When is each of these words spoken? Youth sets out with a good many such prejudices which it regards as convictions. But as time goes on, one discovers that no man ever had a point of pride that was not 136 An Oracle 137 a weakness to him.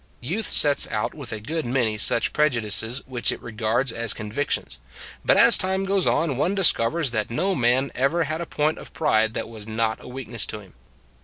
Youth 0.21 0.47
sets 0.47 0.87
out 0.87 1.13
with 1.13 1.31
a 1.31 1.39
good 1.39 1.63
many 1.63 1.95
such 1.95 2.33
prejudices 2.33 3.03
which 3.05 3.31
it 3.31 3.39
regards 3.39 3.91
as 3.91 4.15
convictions. 4.15 4.79
But 5.23 5.37
as 5.37 5.59
time 5.59 5.83
goes 5.83 6.07
on, 6.07 6.37
one 6.37 6.55
discovers 6.55 7.11
that 7.11 7.29
no 7.29 7.53
man 7.53 7.91
ever 7.93 8.23
had 8.23 8.41
a 8.41 8.47
point 8.47 8.79
of 8.79 8.93
pride 8.93 9.35
that 9.35 9.47
was 9.47 9.67
not 9.67 9.99
136 9.99 10.01
An 10.01 10.01
Oracle 10.01 10.09
137 10.09 10.09
a 10.09 10.09
weakness 10.11 10.45
to 10.47 10.59
him. 10.61 10.73